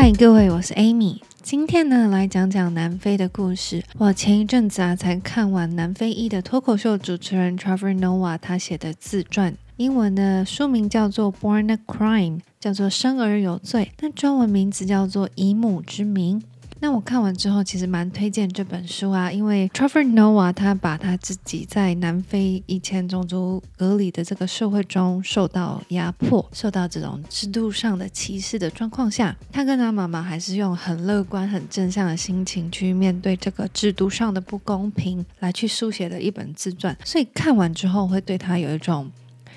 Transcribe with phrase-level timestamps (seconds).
[0.00, 1.18] 嗨，各位，我是 Amy。
[1.42, 3.82] 今天呢，来讲讲南非的故事。
[3.96, 16.40] 我前一阵子啊，才看完南非裔的脱口秀主持人 Trevor Noah 他写的自传，英文的书名叫做《Born a Crime》，叫做“生而有罪”，那中文名字叫做《以母之名》。
[16.80, 36.96] 那我看完之后，其实蛮推荐这本书啊，因为 Trevor Noah 他把他自己在南非以前种族隔离的这个社会中受到压迫、受到这种制度上的歧视的状况下，他跟他妈妈还是用很乐观、很正向的心情去面对这个制度上的不公平，来去书写的一本自传。
[37.04, 39.10] 所以看完之后，会对他有一种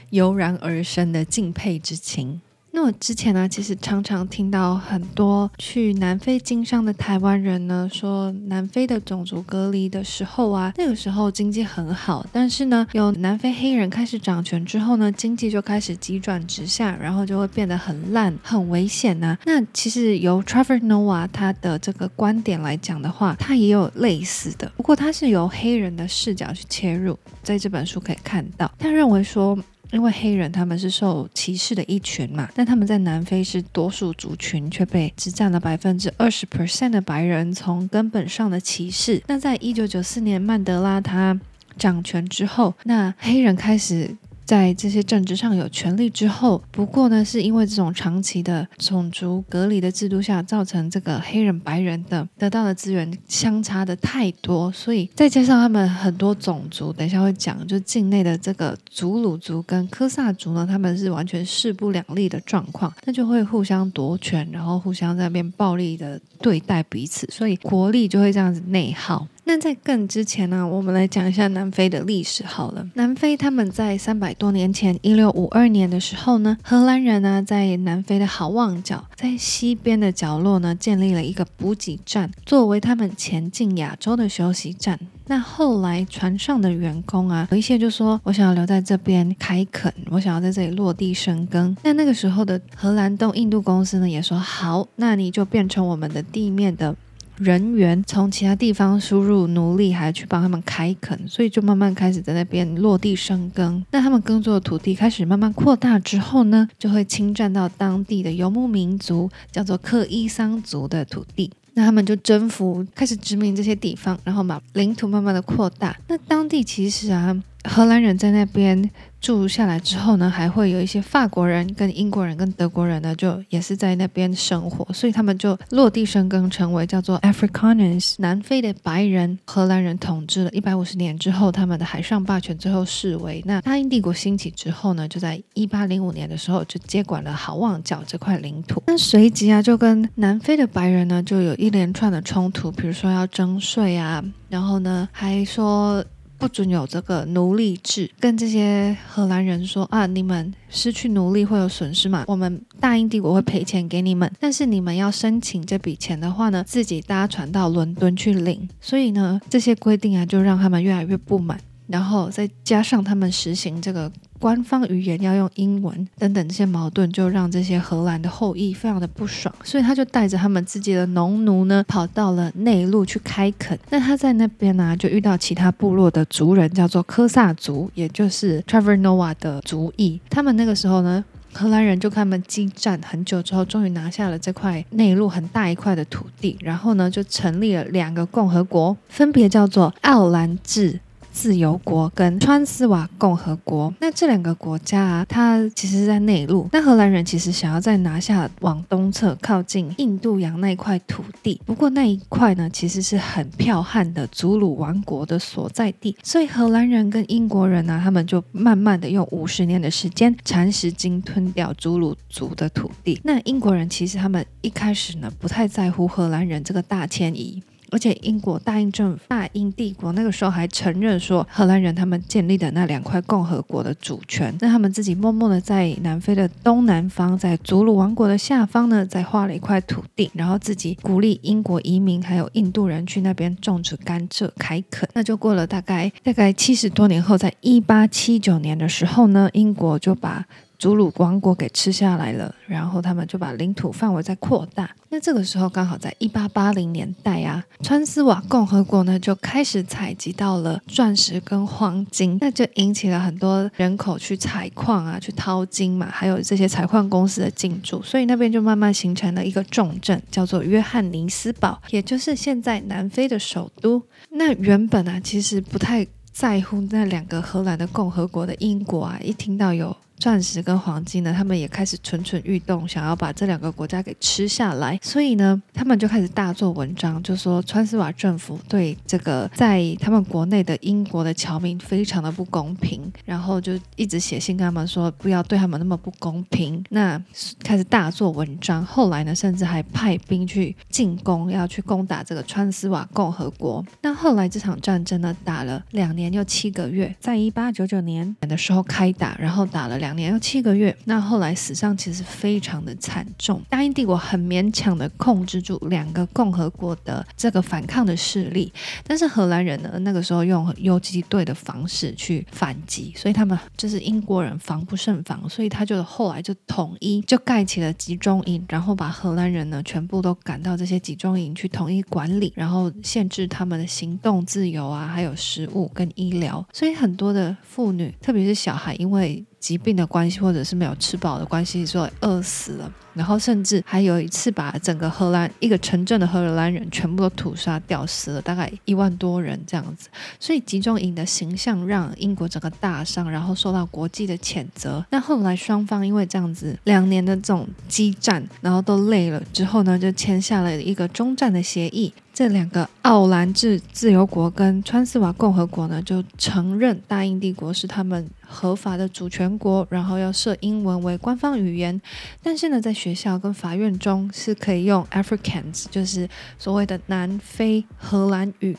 [0.10, 2.42] 油然而生的敬佩之情。
[2.74, 29.58] 那我之前呢，其实常常听到很多去南非经商的台湾人呢，说南非的种族隔离的时候啊，那个时候经济很好，但是呢，有南非黑人开始掌权之后呢，经济就开始急转直下，然后就会变得很烂、很危险呐、那其实由 Trevor Noah 他的这个观点来讲的话，他也有类似的，不过他是由黑人的视角去切入，在这本书可以看到，他认为说。
[29.92, 39.22] 因为黑人他们是受歧视的一群嘛，但他们在南非是多数族群，却被只占了百分之二十 percent 的白人从根本上的歧视。
[39.28, 41.40] 那在一九九四年曼德拉他
[41.78, 44.16] 掌权之后，那黑人开始。
[44.52, 69.26] 在这些政治上有权利之后，不过呢，是因为这种长期的种族隔离的制度下，造成这个黑人白人的得到的资源相差的太多，所以再加上他们很多种族，等一下会讲，就境内的这个祖鲁族跟科萨族呢，他们是完全势不两立的状况，那就会互相夺权，然后互相在那边暴力的对待彼此，所以国力就会这样子内耗。
[69.52, 72.88] 那在更之前呢，我们来讲一下南非的历史好了。
[72.94, 84.98] 南非他们在三百多年前，一六五二年的时候呢，荷兰人呢在南非的好望角，在西边的角落呢建立了一个补给站，作为他们前进亚洲的休息站。
[85.26, 96.96] 那后来船上的员工啊，有一些就说：“我想要留在这边开垦，我想要在这里落地生根。”那那个时候的荷兰东印度公司呢，也说：“好，那你就变成我们的地面的。”
[97.42, 103.84] 人员从其他地方输入奴隶，还去帮他们开垦，所以就慢慢开始在那边落地生根。
[103.90, 111.50] 那他们耕作的土地开始慢慢扩大之后呢，就会侵占到当地的游牧民族，叫做克伊桑族的土地。
[111.74, 115.98] 那他们就征服，开始殖民这些地方，然后把领土慢慢的扩大。
[116.08, 117.44] 那当地其实啊。
[117.64, 118.90] 荷兰人在那边
[119.22, 129.38] 住下来之后呢，还会有一些法国人、跟英国人、跟德国人呢，就也是在那边生活，所以他们就落地生根，成为叫做 Afrikaners 南非的白人。
[129.46, 133.44] 荷兰人统治了一百五十年之后，他们的海上霸权最后视为。
[133.46, 138.82] 那大英帝国兴起之后呢，就在一八零五年的时候就接管了好望角这块领土。
[138.88, 146.04] 那随即啊，就跟南非的白人呢，就有一连串的冲突，比如说要征税啊，然后呢还说。
[146.42, 152.26] 不准有这个奴隶制，跟这些荷兰人说啊，你们失去奴隶会有损失嘛？
[152.28, 158.68] 我们大英帝国会赔钱给你们，但是你们要申请这笔钱的话呢，自己搭船到伦敦去领。
[158.82, 161.60] 所以呢，这些规定啊，就让他们越来越不满。
[161.86, 173.78] 然后再加上他们实行这个官方语言要用英文等等这些矛盾，就让这些荷兰的后裔非常的不爽，所以他就带着他们自己的农奴呢，跑到了内陆去开垦。
[173.92, 180.20] 那他在那边呢，就遇到其他部落的族人，叫做科萨族，也就是 Trevor Noah 的族裔。
[180.28, 181.24] 他们那个时候呢，
[181.54, 191.00] 荷兰人就跟他们激战很久之后，终于拿下了这块内陆很大一块的土地，然后呢，就成立了两个共和国，分别叫做奥兰治。
[191.32, 196.68] 自由国跟川斯瓦共和国，那这两个国家啊，它其实是在内陆。
[196.72, 213.20] 那荷兰人其实想要再拿下往东侧靠近印度洋那一块土地，不过那一块呢，其实是很剽悍的祖鲁王国的所在地，所以荷兰人跟英国人呢、他们就慢慢的用五十年的时间蚕食鲸吞掉祖鲁族的土地。
[213.24, 217.62] 那英国人其实他们一开始呢，不太在乎荷兰人这个大迁移。
[217.92, 224.56] 而且英国大英政府、大英帝国那个时候还承认说，荷兰人他们建立的那两块共和国的主权。
[224.62, 235.08] 那他们自己默默的在南非的东南方，在祖鲁王国的下方呢，再划了一块土地，然后自己鼓励英国移民还有印度人去那边种植甘蔗、开垦。
[235.14, 240.46] 那就过了大概大概七十多年后，在一八七九年的时候呢，英国就把
[240.82, 244.90] 祖鲁王国给吃下来了，然后他们就把领土范围再扩大。
[245.10, 264.02] 那这个时候刚好在一八八零年代啊，川斯瓦共和国呢就开始采集到了钻石跟黄金，那就引起了很多人口去采矿啊，去淘金嘛，还有这些采矿公司的进驻，所以那边就慢慢形成了一个重镇，叫做约翰尼斯堡，也就是现在南非的首都。
[264.32, 269.96] 那原本啊，其实不太在乎那两个荷兰的共和国的英国啊，一听到有。
[270.22, 275.00] 钻石跟黄金呢，他们也开始蠢蠢欲动，想要把这两个国家给吃下来。
[275.02, 286.84] 所以呢，他们就开始大做文章，就说川斯瓦政府对这个在他们国内的英国的侨民非常的不公平，然后就一直写信跟他们说不要对他们那么不公平。
[286.92, 287.20] 那
[287.64, 293.84] 开始大做文章，后来呢，甚至还派兵去进攻，要去攻打这个川斯瓦共和国。
[294.04, 300.11] 那后来这场战争呢，打了两年又七个月，在一八九九年的时候开打，然后打了两。
[300.12, 303.62] 两年又七个月，那后来死伤其实非常的惨重。
[303.70, 308.74] 大英帝国很勉强的控制住两个共和国的这个反抗的势力，
[309.08, 332.92] 但是荷兰人呢，那个时候用游击队的方式去反击，所以他们就是英国人防不胜防，所以他就后来就统一就盖起了集中营，然后把荷兰人呢全部都赶到这些集中营去统一管理，然后限制他们的行动自由啊，还有食物跟医疗，所以很多的妇女，特别是小孩，因为疾病的关系，或者是没有吃饱的关系，所以饿死了。
[333.14, 340.10] 然后甚至还有一次把整个荷兰一个城镇的荷兰人全部都屠杀吊，死了大概一万多人这样子。
[340.40, 345.06] 所以集中营的形象让英国整个大伤，然后受到国际的谴责。
[345.10, 352.14] 那后来双方因为这样子两年的这种激战，然后都累了之后呢，就签下了一个中战的协议。
[352.34, 362.02] 这两个奥兰治自由国跟川斯瓦共和国呢，就承认大英帝国是他们合法的主权国，然后要设英文为官方语言。
[362.42, 368.78] 但是呢，在学校跟法院中是可以用 Africans，就是所谓的南非荷兰语。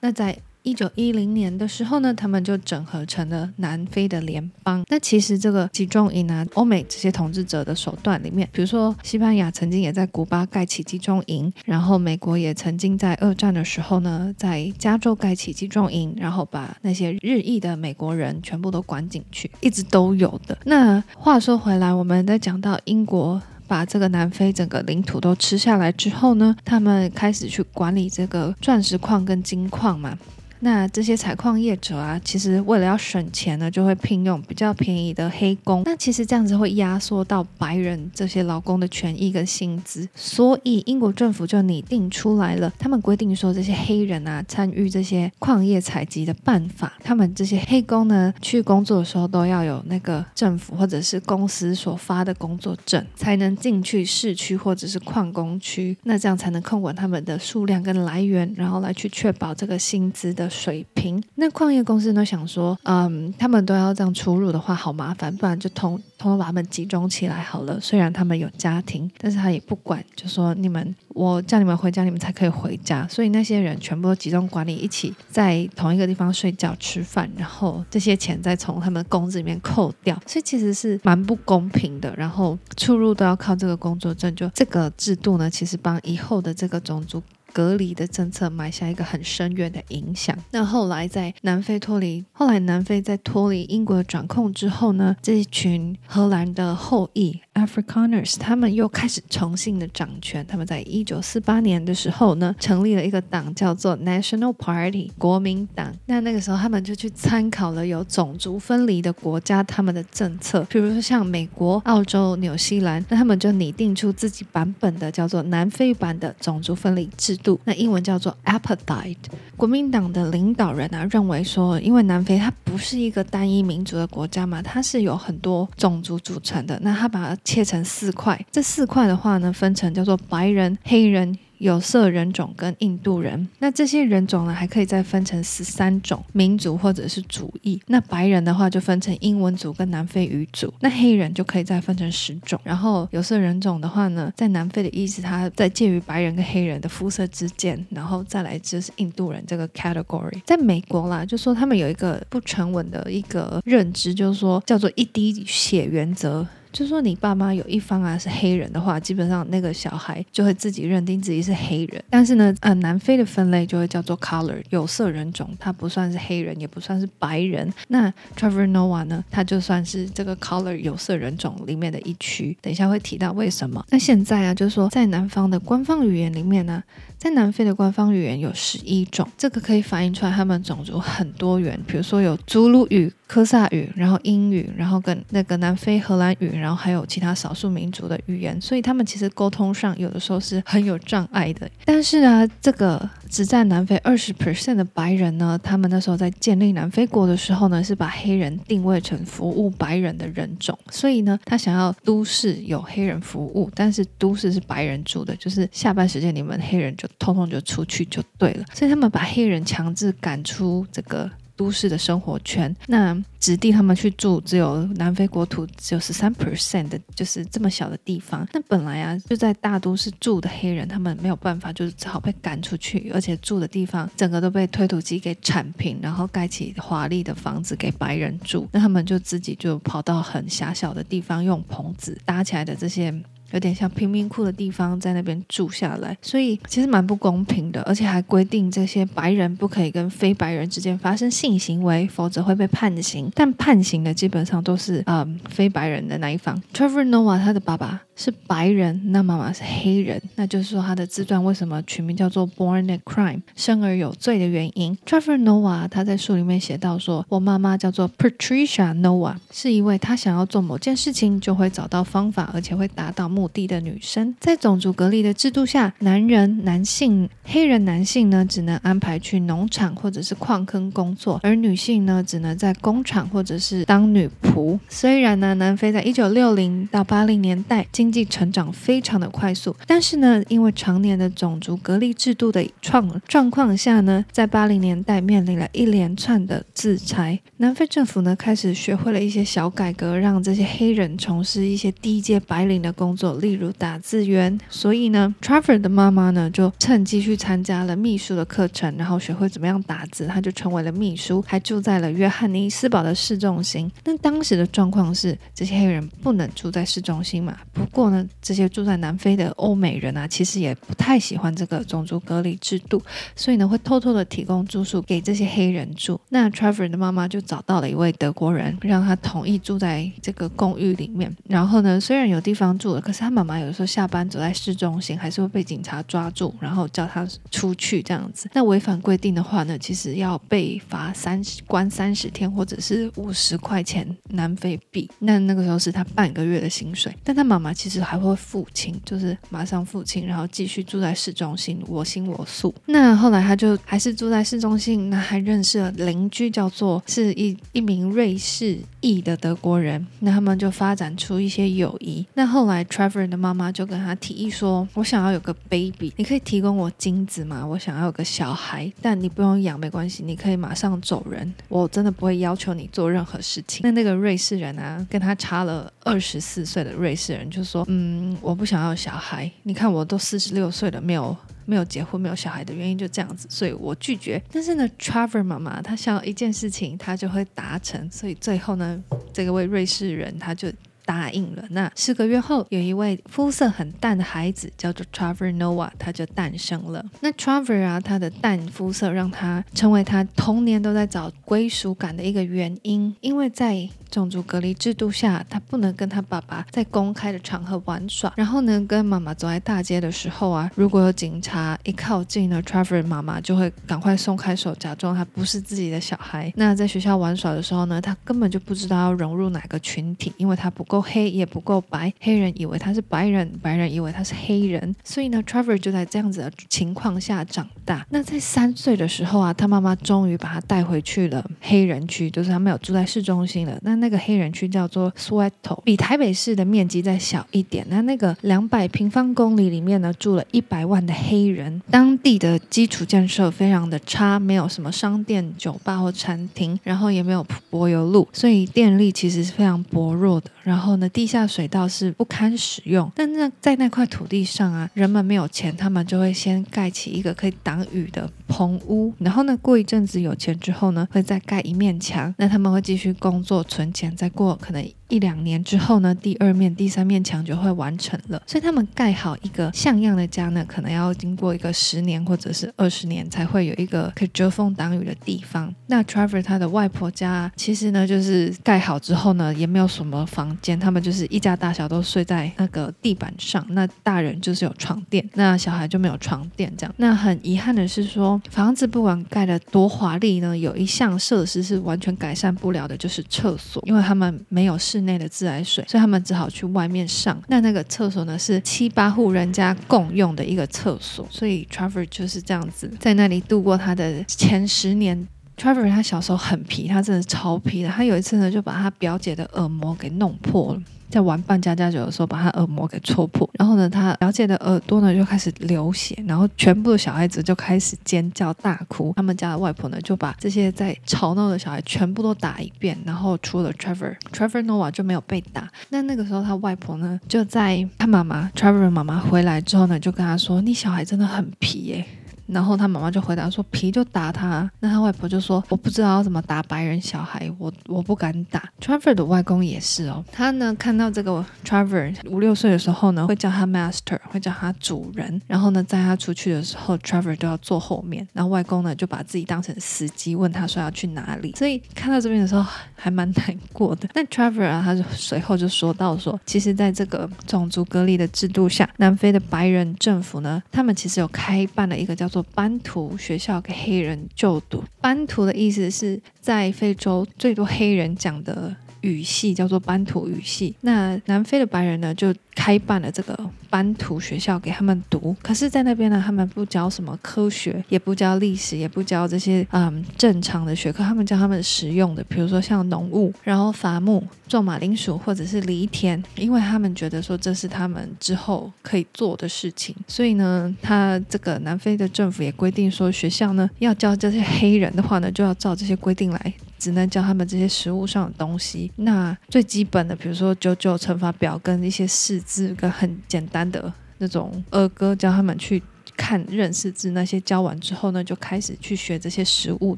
[0.00, 4.84] 那在一九一零年的时候呢，他们就整合成了南非的联邦。
[4.88, 20.58] 那其实这个集中营啊，欧美这些统治者的手段里面，比如说西班牙曾经也在古巴盖起集中营，然后美国也曾经在二战的时候呢，在加州盖起集中营，然后把那些日裔的美国人全部都关进去，一直都有的。
[20.64, 30.18] 那话说回来，我们在讲到英国把这个南非整个领土都吃下来之后呢，他们开始去管理这个钻石矿跟金矿嘛。
[30.60, 35.82] 那这些采矿业者啊，其实为了要省钱呢，就会聘用比较便宜的黑工。
[35.84, 60.45] 那其实这样子会压缩到白人这些劳工的权益跟薪资，所以英国政府就拟定出来了，他们规定说这些黑人啊参与这些矿业采集的办法，他们这些黑工呢去工作的时候都要有那个政府或者是公司所发的工作证，才能进去市区或者是矿工区，那这样才能控管他们的数量跟来源，然后来去确保这个薪资的。
[60.48, 67.80] 水平，那矿业公司呢想说，嗯，他们都要这样出入的话，好麻烦，不然就通通通把他们集中起来好了。
[67.80, 73.06] 虽然他们有家庭，但是他也不管，就说你们，我叫你们回家，你们才可以回家。
[73.08, 80.20] 所以那些人全部都集中管理，一起在同一个地方睡觉、吃饭，然后这些钱再从他们工资里面扣掉。
[80.26, 82.14] 所以其实是蛮不公平的。
[82.16, 87.22] 然后出入都要靠这个工作证，就这个制度呢，其实帮以后的这个种族。
[87.56, 90.36] 隔离的政策埋下一个很深远的影响。
[90.50, 97.40] 那后来在南非脱离，后来南非在脱离英国的掌控之后呢，这一群荷兰的后裔。
[97.56, 100.46] Afrikaners，他们又开始重新的掌权。
[100.46, 105.90] 他们在一九四八年的时候呢，成立了一个党，叫做 National Party 国民党。
[106.04, 117.58] 那那个时候，他们就去参考了有种族分离的国家他们的政策，比如说像美国、澳洲、纽西兰，那他们就拟定出自己版本的叫做南非版的种族分离制度。
[117.64, 119.16] 那英文叫做 Apartheid。
[119.56, 126.78] 国民党的领导人啊认为说，因为南非它不是一个单一民族的国家嘛，它是有很多种族组成的。
[126.82, 131.38] 那他把切成四块，这四块的话呢，分成叫做白人、黑人。
[131.58, 137.80] 有色人种跟印度人，那这些人种呢，还可以再分成十三种民族或者是族裔。
[137.86, 142.60] 那白人的话就分成英文族跟南非语族，那黑人就可以再分成十种。
[142.62, 147.82] 然后有色人种的话呢，在南非的意思，它在介于白人跟黑人的肤色之间。
[147.88, 150.38] 然后再来就是印度人这个 category。
[150.44, 156.46] 在美国啦，就说他们有一个不成文的一个认知，就是说叫做一滴血原则。
[156.76, 162.04] 就说你爸妈有一方啊是黑人的话，基本上那个小孩就会自己认定自己是黑人。
[162.10, 167.72] 但是呢，呃，南非的分类就会叫做 color 有色人种，他不算是黑人，也不算是白人。
[167.88, 172.54] 那 Trevor Noah 呢，他就算是这个 color 有色人种里面的一区。
[172.60, 173.82] 等一下会提到为什么。
[173.88, 176.82] 那现在啊，就是说在南方的官方语言里面呢，
[177.16, 181.80] 在南非的官方语言有十一种，这个可以反映出来他们种族很多元。
[181.86, 183.10] 比如说有祖鲁语。
[183.26, 191.68] 科萨语，然后英语，然后跟那个南非荷兰语，然后还有其他少数民族的语言，所以他们其实沟通上有的时候是很有障碍的。
[191.84, 211.28] 但是啊，这个只占南非二十 percent 的白人呢，他们那时候在建立南非国的时候呢，是把黑人定位成服务白人的人种，所以呢，他想要都市有黑人服务，但是都市是白人住的，就是下班时间你们黑人就通通就出去就对了，所以他们把黑人强制赶出这个。
[211.56, 218.46] 都市的生活圈，那指定他们去住，只有南非国土只有十三 percent 的，就是这么小的地方。
[218.52, 228.68] 那本来啊，就在大都市住的黑人，他们没有办法，就是只好被赶出去，而且住的地方整个都被推土机给铲平，然后盖起华丽的房子给白人住。
[228.72, 233.14] 那他们就自己就跑到很狭小的地方，用棚子搭起来的这些。
[233.52, 243.30] 有点像贫民窟的地方，在那边住下来，所以其实蛮不公平的，而且还规定这些白人不可以跟非白人之间发生性行为，否则会被判刑。
[243.34, 246.60] 但判刑的基本上都是呃非白人的那一方。
[246.72, 254.96] Trevor Noah 他的爸爸是白人，那妈妈是黑人，那就是说他的自传为什么取名叫做 Born a Crime，生而有罪的原因。
[255.06, 264.34] Trevor Noah 他在书里面写到说，我妈妈叫做 Patricia Noah，是一位他想要做某件事情就会找到方法，而且会达到目的的女生。
[264.40, 274.78] 在种族隔离的制度下，男人、男性、黑人男性呢，只能安排去农场或者是矿坑工作，而女性呢，只能在工厂或者是当女仆。
[274.88, 287.36] 虽然呢，南非在一九六零到八零年代经经济成长非常的快速，但是呢，因为常年的种族隔离制度的创状况下呢，在八零年代面临了一连串的制裁。
[287.56, 293.34] 南非政府呢，开始学会了一些小改革，让这些黑人从事一些低阶白领的工作。
[293.38, 303.90] 例如打字员，所以呢，Trevor 的妈妈呢就趁机去参加了秘书的课程，然后学会怎么样打字，他就成为了秘书，还住在了约翰尼斯堡的市中心。
[304.04, 307.56] 那当时的状况是，这些黑人不能住在市中心嘛。
[307.72, 313.00] 不过呢，这些住在南非的欧美人啊，其实也不太喜欢这个种族隔离制度，
[313.34, 316.20] 所以呢，会偷偷的提供住宿给这些黑人住。
[316.28, 321.34] 那 Trevor 的妈妈就找到了一位德国人，让他同意住在这个公寓里面。
[321.48, 328.50] 然后呢，虽然有地方住了，可是他妈妈有时候下班走在市中心，还是会被警察抓住，然后叫他出去这样子。
[328.52, 335.10] 那违反规定的话呢，其实要被罚三十关三十天，或者是五十块钱南非币。
[335.20, 337.10] 那那个时候是他半个月的薪水。
[337.24, 342.74] 但他妈妈其实其实还会付清，就是马上付清，然后继续住在市中心，我行我素。
[342.86, 350.04] 那后来他就还是住在市中心，那还认识了邻居，叫做是一一名瑞士裔的德国人。
[350.18, 352.26] 那他们就发展出一些友谊。
[352.34, 353.36] 那后来 Trevor 的。
[353.36, 357.64] 妈妈就跟他提议说：“我想要有个 baby，你可以提供我精子吗？
[357.64, 361.54] 我想要有个小孩，但你不用养，没关系，你可以马上走人。
[361.68, 369.50] 我真的不会要求你做任何事情。”那那个瑞士人啊，跟他差了二十四岁的瑞士人就说：“嗯，我不想要小孩。
[369.64, 374.40] 你看我都四十六岁了，没有没有结婚，没有小孩的原因就这样子，所以我拒绝。
[374.52, 378.10] 但是呢，Traver 妈妈她想要一件事情，她就会达成。
[378.10, 379.02] 所以最后呢，
[379.32, 380.72] 这个位瑞士人他就。”
[381.06, 381.64] 答应了。
[381.70, 387.02] 那四个月后，有一位肤色很淡的孩子，叫做 Trevor Noah，他就诞生了。
[387.20, 398.32] 那 Trevor 啊，他的淡肤色让他成为他童年都在找归属感的一个原因，因为在种族隔离制度下，他不能跟他爸爸在公开的场合玩耍。
[398.36, 406.52] 然后呢，跟妈妈走在大街的时候啊，如果有警察一靠近呢，Trevor 妈妈就会赶快松开手，假装他不是自己的小孩。
[406.56, 412.10] 那在学校玩耍的时候呢，他根本就不知道要融入哪个群体，因为他不够够黑，也不够白。
[412.20, 414.94] 黑人以为他是白人，白人以为他是黑人。
[415.04, 418.06] 所以呢，Trevor 就在这样子的情况下长大。
[418.10, 423.78] 那在三岁的时候啊，他妈妈终于把他带回去了黑人区，就是他没有住在市中心了。
[423.82, 427.86] 那那个黑人区叫做 Sweato，比台北市的面积再小一点。
[427.90, 431.82] 那那个两百平方公里里面呢，住了一百万的黑人。
[431.90, 440.50] 当地的基础建设非常的差，没有什么商店、酒吧或餐厅，然后也没有柏油路，所以电力其实是非常薄弱的。
[440.66, 443.10] 然后呢，地下水道是不堪使用。
[443.14, 449.12] 但那在那块土地上啊，人们没有钱，他们就会先盖起一个可以挡雨的棚屋。
[449.18, 452.34] 然后呢，过一阵子有钱之后呢，会再盖一面墙。
[452.36, 453.86] 那他们会继续工作存。
[453.96, 458.42] 钱再过可能一两年之后呢，第二面、第三面墙就会完成了。
[458.46, 465.72] 所以他们盖好一个像样的家呢，可能要经过一个十年或者是二十年才会有一个可以遮风挡雨的地方。
[465.86, 473.64] 那 Trevor 他的外婆家其实呢，就是盖好之后呢，也没有什么房间，他们就是一家大小都睡在那个地板上。
[473.70, 476.94] 那大人就是有床垫，那小孩就没有床垫这样。
[476.98, 487.38] 那很遗憾的是说，房子不管盖得多华丽呢，有一项设施是完全改善不了的，就是厕所，因为他们没有室内的自来水，所以他们只好去外面上。
[487.48, 495.28] 那那个厕所呢，是七八户人家共用的一个厕所，所以 Trevor 就是这样子在那里度过他的前十年。
[495.56, 497.88] Trevor 他小时候很皮，他真的超皮的。
[497.88, 500.82] 他有一次呢，就把他表姐的耳膜给弄破了。
[501.08, 509.12] 在玩扮家家酒的时候，把他耳膜给戳破，然后呢，他表姐的耳朵呢就开始流血，然后全部的小孩子就开始尖叫大哭。
[509.16, 515.70] 他们家的外婆呢就把这些在吵闹的小孩全部都打一遍，然后除了 Trevor，Trevor Nova 就没有被打。
[515.90, 522.04] 那那个时候他外婆呢就在他妈妈 Trevor 妈妈回来之后呢，就跟他说：“你小孩真的很皮耶。”
[522.46, 535.40] 然后他妈妈就回答说：“皮就打他。”那他外婆就说：“我不知道要怎么打白人小孩，我我不敢打。” Trevor 的外公也是哦，他呢看到这个 Trevor 五六岁的时候呢，会叫他 Master，会叫他主人。
[535.46, 538.26] 然后呢，在他出去的时候，Trevor 都要坐后面。
[538.32, 541.54] 然后外公呢就把自己当成司机，问他说要去哪里。
[541.56, 544.08] 所以看到这边的时候还蛮难过的。
[544.14, 554.84] 那 Trevor 啊，他就随后就说到说，其实在这个种族隔离的制度下，南非的白人政府呢，他们其实有开办了一个叫做做班图学校给黑人就读。
[555.00, 560.74] 班图的意思是在非洲最多黑人讲的语系叫做班图语系。
[560.80, 563.38] 那南非的白人呢，就开办了这个
[563.70, 565.34] 班图学校给他们读。
[565.42, 571.04] 可是，在那边呢，他们不教什么科学，也不教历史，也不教这些嗯正常的学科。
[571.04, 579.94] 他们教他们实用的，比如说像农务，然后伐木、种马铃薯或者是犁田，因为他们觉得说这是他们之后可以做的事情。
[580.08, 588.90] 所以呢，他这个南非的政府也规定说，学校呢要教这些黑人的话呢，就要照这些规定来，只能教他们这些食物上的东西。
[588.96, 595.82] 那最基本的，比如说九九乘法表跟一些四字跟很简单的那种儿歌，教他们去。
[596.16, 599.94] 看认识字那些教完之后呢，就开始去学这些实物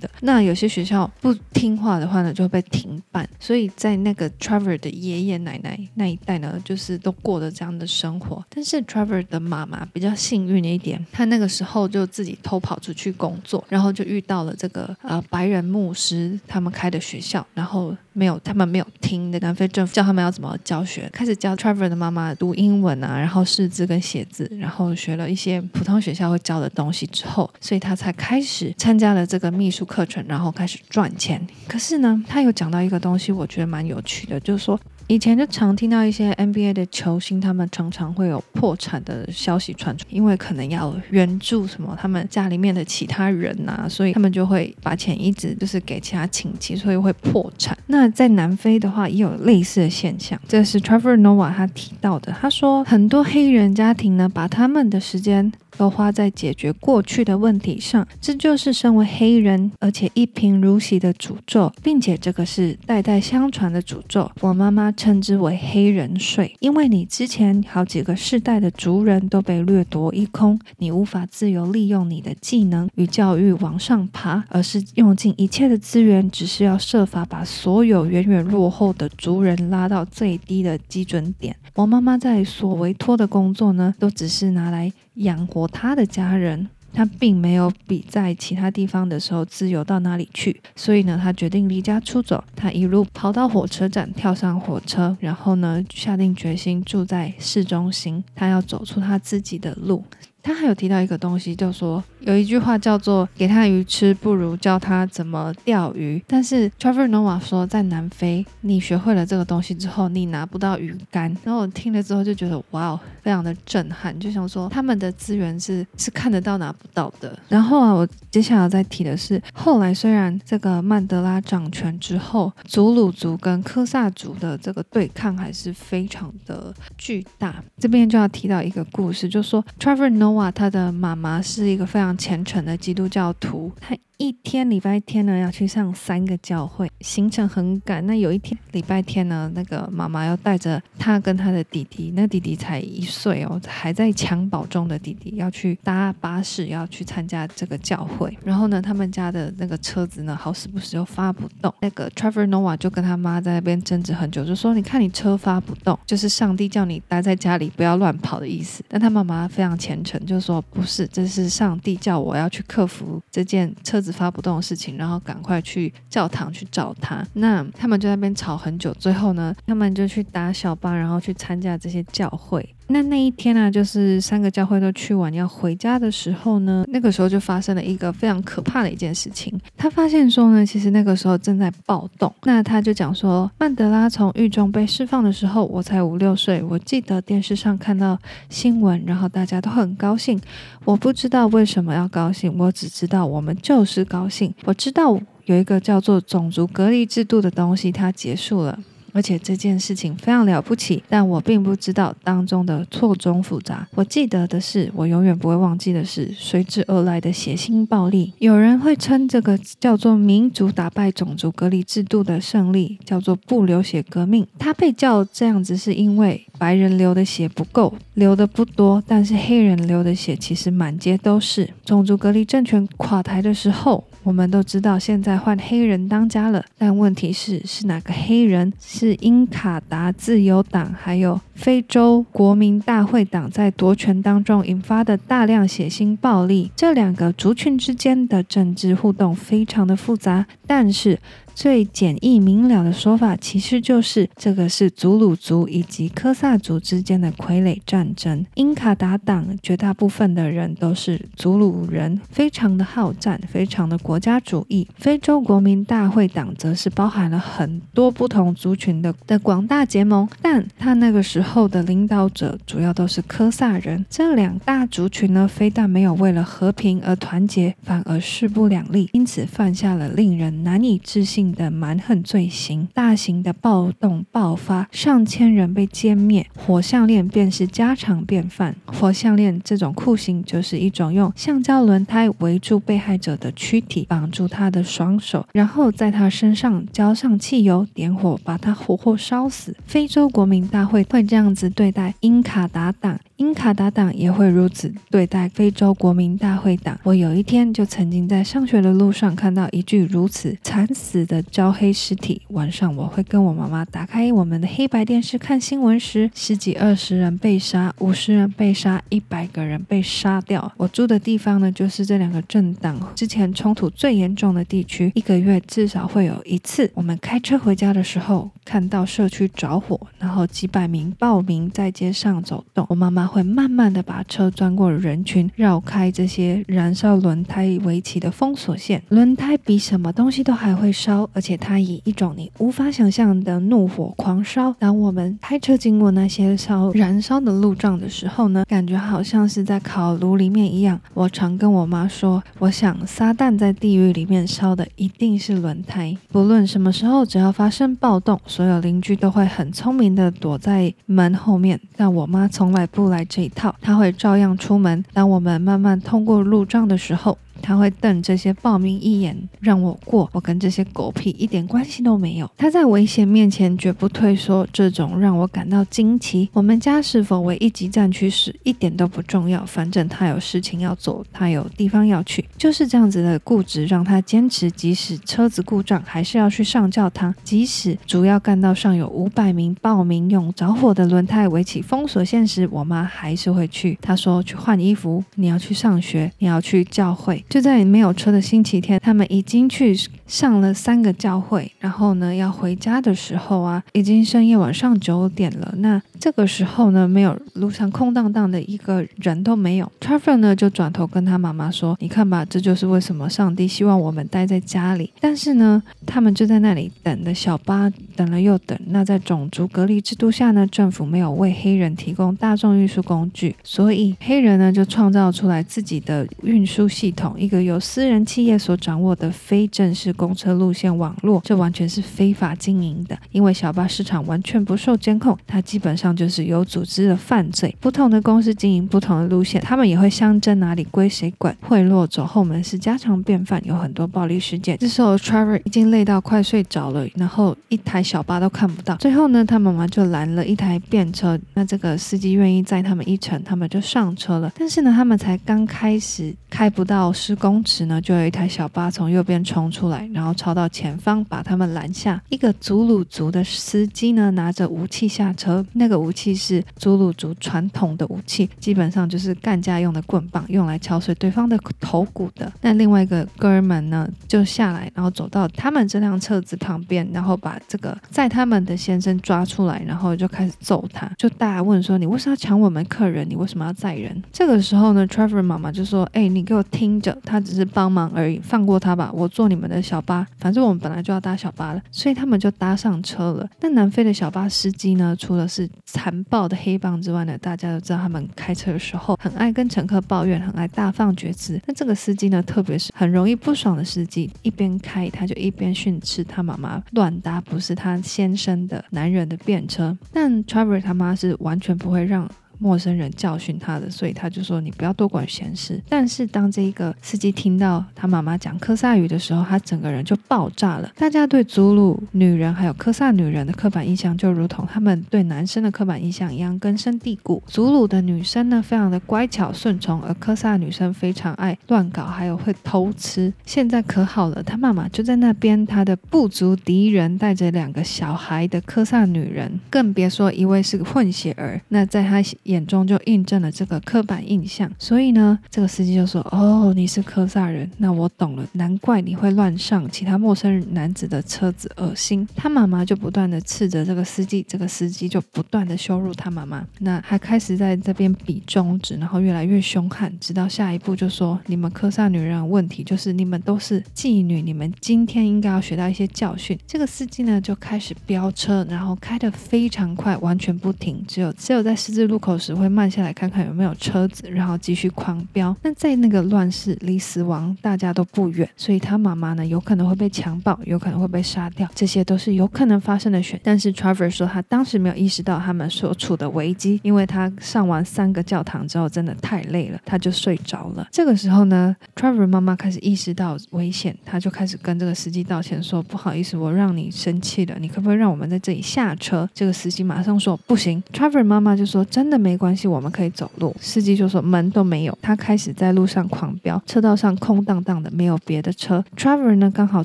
[0.00, 0.08] 的。
[0.20, 3.28] 那有些学校不听话的话呢，就会被停办。
[3.40, 8.44] 所以在那个 Trevor 的爷爷奶奶那一代呢，就是都过着这样的生活。
[8.48, 26.03] 但是 Trevor 的妈妈比较幸运一点，她那个时候就自己偷跑出去工作，然后就遇到了这个呃白人牧师他们开的学校，然后没有他们没有听的南非政府教他们要怎么教学，开始教 Trevor 的妈妈读英文啊，然后识字跟写字，然后学了一些普通。
[26.04, 31.40] 学校会教的东西之后，所以他才开始参加了这个秘书课程，然后开始赚钱。
[31.66, 34.78] 可是呢，他有讲到一个东西，我觉得蛮有趣的，就是说。
[35.06, 47.76] 以前就常听到一些 NBA 的球星，他们常常会有破产的消息传出，因为可能要援助什么他们家里面的其他人呐、所以他们就会把钱一直就是给其他亲戚，所以会破产。
[47.88, 52.34] 那在南非的话也有类似的现象，这是 Trevor Nova 他提到的。
[52.40, 64.30] 他说很多黑人家庭呢，把他们的时间都花在解决过去的问题上，这就是身为黑人而且一贫如洗的诅咒，并且这个是代代相传的诅咒。
[64.40, 64.84] 我妈妈。
[64.96, 81.54] 称之为黑人税，因为你之前好几个世代的族人都被掠夺一空，你无法自由利用你的技能与教育往上爬，而是用尽一切的资源，只是要设法把所有远远落后的族人拉到最低的基准点。
[81.74, 86.68] 我妈妈在所委托的工作呢，都只是拿来养活他的家人。
[86.96, 92.44] 他并没有比在其他地方的时候自由到哪里去，所以呢，他决定离家出走。
[92.54, 98.22] 他一路跑到火车站，跳上火车，然后呢，下定决心住在市中心。
[98.36, 100.04] 他要走出他自己的路。
[100.40, 106.22] 他还有提到一个东西，就说有一句话叫做“给他鱼吃，不如教他怎么钓鱼”。
[106.28, 111.34] 但是 Trevor Noah 说，在南非，你学会了这个东西之后，你拿不到鱼竿。
[111.42, 117.36] 然后我听了之后就觉得，哇哦，非常的震撼，就想说他们的资源是是看得到拿不到的。
[117.48, 127.64] 然后啊，我接下来要再提的是，后来虽然这个曼德拉掌权之后，祖鲁族跟科萨族的这个对抗还是非常的巨大。
[127.78, 130.52] 这边就要提到一个故事，就说 Trevor Noah。
[130.52, 138.06] 他的妈妈是一个非常虔诚的基督教徒，他一天礼拜天呢要去上三个教会，行程很赶。
[138.06, 148.36] 那有一天礼拜天呢，那个妈妈要带着他跟他的弟弟，那弟弟才一岁哦，还在襁褓中的弟弟要去搭巴士，要去参加这个教会。
[148.44, 151.74] 然后呢，他们家的那个车子呢，好死不死又发不动。
[151.80, 167.26] 那个 Trevor Noah 就跟他妈在那边争执很久，就说：“你看你车发不动，就是上帝叫你待在家里不要乱跑的意思。”但他妈妈非常虔诚，就说：“不是，这是上帝叫我要去克服这件车子发不动的事情，然后赶快去教堂去找他。
[167.32, 172.68] 那他们就在那边吵很久，最后呢，他们就去搭小巴，然后去参加这些教会。
[172.86, 179.58] 那那一天呢、就是三个教会都去完要回家的时候呢，那个时候就发生了一个非常可怕的一件事情。
[179.76, 182.32] 他发现说呢，其实那个时候正在暴动。
[182.44, 186.62] 那他就讲说，曼德拉从狱中被释放的时候，我才五六岁。
[186.62, 188.18] 我记得电视上看到
[188.48, 190.40] 新闻，然后大家都很高兴。
[190.84, 194.54] 我不知道为什么要高兴，我只知道我们就是高兴。
[194.64, 198.78] 我知道有一个叫做种族隔离制度的东西，它结束了。
[199.14, 203.86] 而且这件事情非常了不起，但我并不知道当中的错综复杂。
[203.94, 208.32] 我记得的是，我永远不会忘记的是随之而来的血腥暴力。
[208.40, 214.44] 有人会称这个叫做民主打败种族隔离制度的胜利，叫做不流血革命。
[214.58, 221.70] 它被叫这样子，是因为白人流的血不够，流的不多，但是黑人流的血其实满街都是。
[221.84, 228.72] 种族隔离政权垮台的时候，我们都知道现在换黑人当家了，但问题是，是哪个黑人？
[228.80, 236.72] 是英卡达自由党，还有非洲国民大会党在夺权当中引发的大量血腥暴力。
[236.74, 241.18] 这两个族群之间的政治互动非常的复杂，但是。
[241.54, 248.44] 最简易明了的说法，其实就是这个是祖鲁族以及科萨族之间的傀儡战争。
[248.54, 254.86] 英卡达党绝大部分的人都是祖鲁人，非常的好战，非常的国家主义。
[254.96, 264.04] 非洲国民大会党则是包含了很多不同族群的的广大结盟，但他那个时候的领导者主要都是科萨人。
[264.10, 278.76] 这两大族群呢，非但没有为了和平而团结，反而势不两立，因此犯下了令人难以置信的蛮横罪行，大型的暴动爆发，上千人被歼灭，火项链便是家常便饭。
[278.86, 289.76] 火项链这种酷刑，就是一种用橡胶轮胎围住被害者的躯体，绑住他的双手，然后在他身上浇上汽油，点火把他活活烧死。
[289.86, 293.18] 非洲国民大会会这样子对待英卡达党。
[293.36, 296.96] 英卡达党也会如此对待非洲国民大会党。
[297.02, 302.40] 我有一天就曾经在上学的路上看到一具如此惨死的焦黑尸体。
[302.50, 310.72] 晚上我会跟我妈妈打开我们的黑白电视看新闻时，十几二十人被杀，五十人被杀，一百个人被杀掉。
[310.76, 315.10] 我住的地方呢，就是这两个政党之前冲突最严重的地区。
[315.14, 322.86] 一个月至少会有一次，我们开车回家的时候，看到社区着火，然后几百名暴民在街上走动。
[322.88, 323.24] 我妈妈。
[323.34, 329.02] 会慢慢的把车钻过人群，绕开这些燃烧轮胎围起的封锁线。
[329.08, 334.74] 轮胎比什么东西都还会烧，而且它以一种你无法想象的怒火狂烧。
[334.78, 341.00] 当我们开车经过那些烧燃烧的路障的时候呢，感觉好像是在烤炉里面一样。
[341.14, 346.16] 我常跟我妈说，我想撒旦在地狱里面烧的一定是轮胎。
[346.30, 355.04] 不论什么时候，只要发生暴动，所有邻居都会很聪明的躲在门后面，但我妈从来不来这一套，她会照样出门。
[355.12, 360.28] 当我们慢慢通过路障的时候，他会瞪这些暴民一眼，让我过。
[360.32, 362.50] 我跟这些狗屁一点关系都没有。
[362.58, 366.50] 他在危险面前绝不退缩，这种让我感到惊奇。
[366.52, 377.34] 我们家是否为一级战区是一点都不重要，反正他有事情要做，他有地方要去，就是这样子的固执，让他坚持，即使车子故障，还是要去上教堂。
[377.42, 383.98] 即使主要干道上有五百名暴民用着火的轮胎围起封锁线时，我妈还是会去。
[384.02, 395.72] 她说：“去换衣服，你要去上学，你要去教会。”就在没有车的星期天，他们已经去上了三个教会，然后呢，要回家的时候啊，已经深夜晚上九点了。
[395.78, 399.88] 那这个时候呢，没有路上空荡荡的一个人都没有。
[400.00, 408.76] Trevor 呢就转头跟他妈妈说：“你看吧，这就是为什么上帝希望我们待在家里。”但是呢，他们就在那里等的小巴，等了又等。
[408.88, 417.33] 那在种族隔离制度下呢，政府没有为黑人提供大众运输工具，所以黑人呢就创造出来自己的运输系统。
[417.38, 423.16] 一个由私人企业所掌握的非正式公车路线网络，这完全是非法经营的。
[423.30, 427.74] 因为小巴市场完全不受监控，它基本上就是有组织的犯罪。
[427.80, 434.78] 不同的公司经营不同的路线，他们也会相争哪里归谁管，贿赂走后门是家常便饭，有很多暴力事件。
[434.78, 438.96] 这时候，Trevor 已经累到快睡着了，然后一台小巴都看不到。
[438.96, 444.52] 最后呢，他妈妈就拦了一台便车，那这个司机愿意载他们一程，他们就上车了。
[444.58, 452.22] 但是呢，他们才刚开始开不到十公尺呢，就有一台小巴从右边冲出来，然后超到前方把他们拦下。
[452.28, 462.52] 一个祖鲁族的司机呢，拿着武器下车，那个武器是祖鲁族传统的武器，基本上就是干架用的棍棒，用来敲碎对方的头骨的。
[462.60, 471.10] 那另外一个哥们呢，就下来，然后走到他们这辆车子旁边，然后把这个载他们的先生抓出来，然后就开始揍他。
[471.16, 473.26] 就大家问说：“你为什么要抢我们客人？
[473.26, 479.10] 你为什么要载人？”这个时候呢，Trevor 妈妈就说：“哎，你给我听着，他只是帮忙而已，放过他吧。
[479.12, 483.48] 我坐你们的小巴，反正我们本来就要搭小巴了。”所以他们就搭上车了。
[483.60, 491.60] 那南非的小巴司机呢，除了是残暴的黑帮之外呢，大家都知道他们开车的时候很爱跟乘客抱怨，很爱大放厥词。
[491.66, 499.96] 那这个司机呢，特别是很容易不爽的司机，一边开他就一边训斥他妈妈乱搭不是他先生的男人的便车。
[500.12, 502.28] 但 Trevor 他妈是完全不会让。
[502.58, 510.90] 陌生人教训他的，所以他就说：“你不要多管闲事。”但是当这个司机听到他妈妈讲科萨语的时候，他整个人就爆炸了。
[510.96, 517.42] 大家对祖鲁女人还有科萨女人的刻板印象，就如同他们对男生的刻板印象一样根深蒂固。
[517.46, 523.32] 祖鲁的女生呢，非常的乖巧顺从，而科萨女生非常爱乱搞，还有会偷吃。
[523.44, 531.60] 现在可好了，他妈妈就在那边，他的部族敌人带着两个小孩的科萨女人，更别说一位是个混血儿。
[531.68, 532.22] 那在他。
[532.44, 562.33] 眼中就印证了这个刻板印象，所以呢，这个司机就说：“哦，你是科萨人，那我懂了，难怪你会乱上其他陌生人男子的车子，恶心。”他妈妈就不断的斥责这个司机，这个司机就不断的羞辱他妈妈，那还开始在这边比中指，然后越来越凶悍，直到下一步就说：“你们科萨女人的问题就是你们都是妓女，你们今天应该要学到一些教训。”这个司机呢就开始飙车，然后开得非常快，完全不停，只有只有在十字路口。
[562.34, 565.56] 有时会慢下来看看有没有车子，然后继续狂飙。
[565.62, 573.40] 那在那个乱世，离死亡大家都不远，所以他妈妈呢有可能会被强暴，有可能会被杀掉，这些都是有可能发生的选。
[573.44, 580.88] 但是 Trevor 说他当时没有意识到他们所处的危机，因为他上完三个教堂之后真的太累了，他就睡着了。
[580.90, 589.30] 这个时候呢，Trevor 妈妈开始意识到危险，他就开始跟这个司机道歉说，不好意思，我让你生气了，你可不可以让我们在这里下车？
[589.32, 590.82] 这个司机马上说不行。
[590.92, 592.34] Trevor 妈妈就说真的没。
[592.36, 593.54] 关系，我们可以走路。
[593.60, 598.84] 司机就说门都没有，他开始在路上狂飙，车道上空荡荡的，没有别的车。
[598.96, 599.84] Trevor 呢，刚好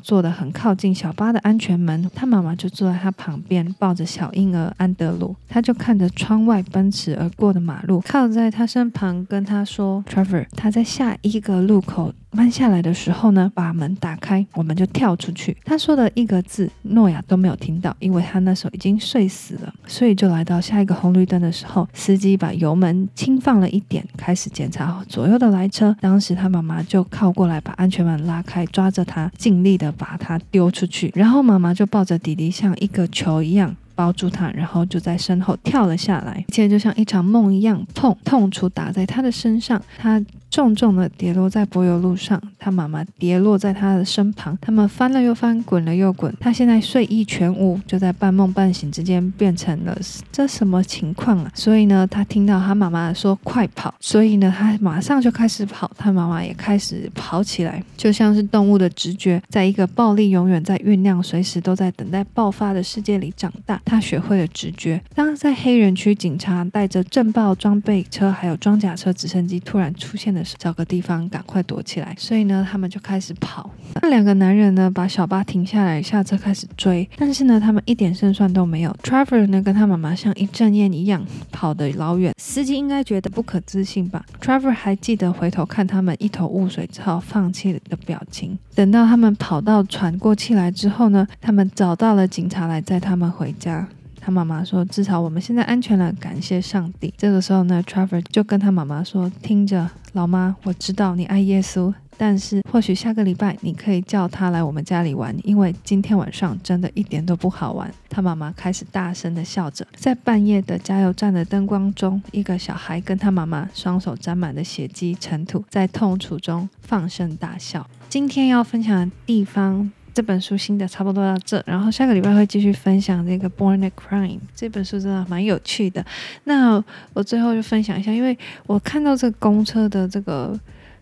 [0.00, 15.56] 坐的很靠近小巴的安全门，他妈妈就坐在他旁边，抱着小婴儿安德鲁，他就看着窗外奔驰而过的马路，靠在他身旁跟他说：“Trevor，他在下一个路口。”慢下来的时候呢，把门打开，我们就跳出去。
[15.64, 19.74] 他说的一个字，诺亚都没有听到，因为他那时候已经睡死了。
[19.86, 25.96] 所以就来到下一个红绿灯的时候，司机把油门轻放了一点，开始检查左右的来车。
[26.00, 31.12] 当时他妈妈就靠过来，把安全门拉开，抓着他，尽力的把他丢出去。
[31.14, 33.74] 然后妈妈就抱着弟弟，像一个球一样。
[33.96, 37.86] 包住他，然后就在身后跳了下来，一切就像一场梦一样。
[37.92, 38.16] 痛！
[38.24, 40.18] 痛楚打在他的身上，他
[40.50, 42.40] 重重的跌落在柏油路上。
[42.58, 46.34] 他妈妈跌落在他的身旁，他们翻了又翻，滚了又滚。
[46.38, 49.96] 他现在睡意全无，就在半梦半醒之间变成了
[50.30, 51.50] 这什么情况啊？
[51.54, 55.90] 所以呢，他听到他妈妈说“快跑”，所以呢，他马上就开始跑。
[55.96, 63.80] 他妈妈也开始跑起来，就像是动物的直觉，在一个暴力永远在酝酿、随时都在等待爆发的世界里长大。
[63.84, 65.00] 他学会了直觉。
[65.14, 72.14] 当在黑人区警察带着震爆装备车还有装甲车、直升机突然出现的找个地方赶快躲起来。
[72.18, 73.70] 所以呢，他们就开始跑。
[74.02, 77.08] 那两个男人呢，把小巴停下来，下车开始追。
[77.16, 78.96] 但是呢，他们一点胜算都没有。
[79.02, 82.34] Trevor 呢，跟他妈妈像一阵烟一样跑得老远。
[82.38, 88.58] 司机应该觉得不可置信吧？Trevor 还记得回头看他们一头雾水之后放弃的表情。
[88.74, 93.86] 等到他们跑到喘过气来之后呢，他们找到了警察来载他们回家。
[94.20, 107.90] 他妈妈说：“至少我们现在安全了，感谢上帝。”这个时候呢，Trevor 就跟他妈妈说：“听着，老妈，我知道你爱耶稣。”但是或许下个礼拜你可以叫他来我们家里玩，因为今天晚上真的一点都不好玩。
[108.10, 117.88] 他妈妈开始大声的笑着，在半夜的加油站的灯光中，一个小孩跟他妈妈双手沾满了血迹尘土，在痛楚中放声大笑。
[118.10, 119.90] 今天要分享的地方。
[120.20, 126.04] 这本书新的差不多到这，然后下个礼拜会继续分享这个《Born a Crime》这本书，真的蛮有趣的。
[126.44, 130.54] 那我最后就分享一下，因为我看到这个公车的这个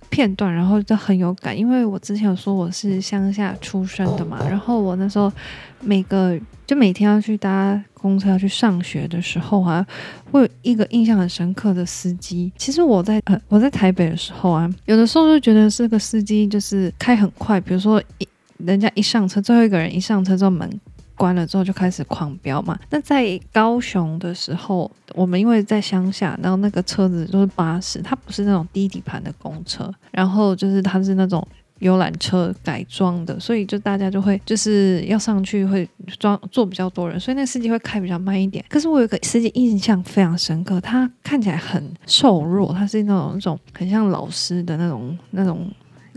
[0.08, 5.32] 片段，然后就很有感，因为我之前有说我是乡下出生的嘛，然后我那时候
[5.80, 9.84] 每个就每天要去搭公车要去上学的时候啊，
[10.30, 12.52] 会有一个印象很深刻的司机。
[12.56, 18.28] 其实我在呃我在台北的时候啊，有的时候就觉得这个司机就是开很快，比如说一。
[18.58, 20.68] 人家一上车，最后一个人一上车之后，门
[21.16, 22.78] 关了之后就开始狂飙嘛。
[22.90, 31.44] 那在高雄的时候，我们因为在乡下，然后那个车子都是巴士，它不是那种低底盘的公车，然后就是它是那种
[31.78, 38.64] 游览车改装的，所以就大家就会就是要上去会装坐比较多人，所以那司机会开比较慢一点。
[38.68, 45.68] 可是我有个司机印象非常深刻，他看起来很瘦弱，他是那种那种很像老师的那种那种。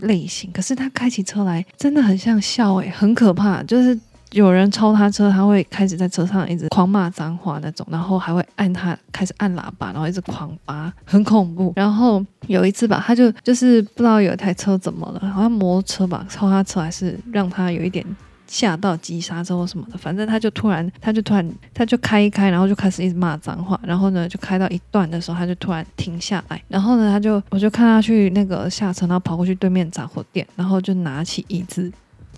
[0.02, 3.62] 类型，可是他开起车来真的很像笑诶，很可怕。
[3.64, 3.98] 就是
[4.32, 11.72] 有人超他车，他会开始在车上一直狂骂脏话那种，然后还会按他开始按喇叭，然后一直狂拔，很恐怖。
[11.76, 18.04] 然后有一次吧，他就就是不知道有一台车怎么了，好像摩托车吧，超他车还是让他有一点。
[18.52, 31.90] 吓到急刹车或什么的，反正他就突然，他就突然，他就开一开，然后就开始一直骂脏话，然后呢，就开到一段的时候，他就突然停下来，然后呢，他就我就看他去那个下车，然后跑过去对面杂货店，然后就拿起椅子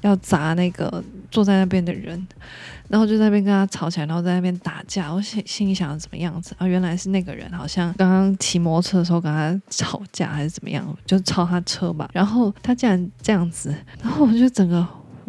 [0.02, 2.24] 要砸那个坐在那边的人，
[2.86, 5.12] 然后就在那边跟他吵起来，然后在那边打架。
[5.12, 6.64] 我心心里想怎么样子啊？
[6.64, 12.08] 原来是那个人好像刚刚骑摩托车的时候跟他吵架还是怎么样，就超他车吧。
[12.12, 14.86] 然后他竟然这样子，然后我就整个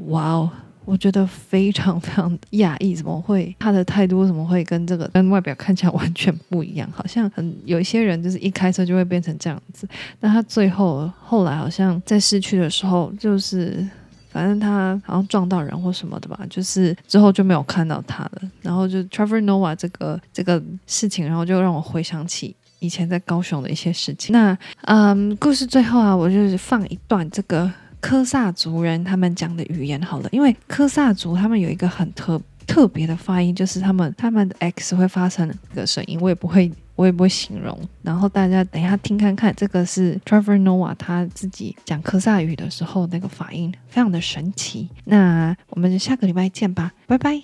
[0.10, 0.52] 哇哦！
[0.86, 6.90] 我觉得非常非常讶异，怎么会他的态度怎么会跟这个跟外表看起来完全不一样？
[6.94, 9.88] 好像很有一些人就是一开车就会变成这样子，
[10.20, 13.86] 但他最后后来好像在市区的时候，就是
[14.30, 18.42] 反正他好像撞到人或什么的吧，就是之后就没有看到他了。
[18.62, 24.34] 然后就 Trevor Noah 这个这个事情，然后就让我回想起以前在高雄的一些事情。
[24.34, 27.72] 那嗯，故事最后啊，我就是放一段这个。
[28.06, 37.76] 科萨族人他们讲的语言好了，因为科萨族他们有一个很特特别的发音，就是他们他们的 X 会发成一个声音，我也不会我也不会形容。
[38.04, 44.88] 然后大家等一下听看看，这个是 Trevor Noah 他自己讲科萨语的时候那个发音，非常的神奇。
[45.06, 47.42] 那我们就下个礼拜见吧，拜拜。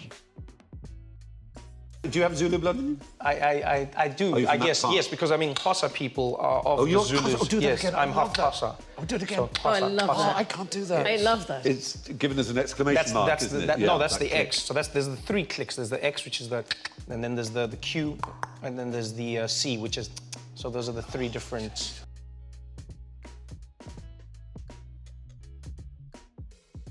[2.10, 2.98] Do you have Zulu blood?
[3.20, 4.48] I, I, I, I do.
[4.48, 7.36] I guess, yes, because I mean, Xhosa people are of oh, you're Zulus.
[7.40, 7.96] Oh, do that yes, again.
[7.96, 8.76] I'm half Xhosa.
[8.98, 9.38] Oh, do it again.
[9.38, 10.18] So, oh, I love Xhosa.
[10.18, 10.36] that.
[10.36, 11.06] Oh, I can't do that.
[11.06, 11.64] I love that.
[11.64, 13.68] It's given as an exclamation that's, mark, that's isn't the, it?
[13.68, 14.40] that, yeah, no, that's the click.
[14.40, 14.64] X.
[14.64, 15.76] So that's there's the three clicks.
[15.76, 16.66] There's the X, which is the,
[17.10, 18.18] and then there's the the Q,
[18.64, 20.10] and then there's the uh, C, which is.
[20.56, 22.02] So those are the three different.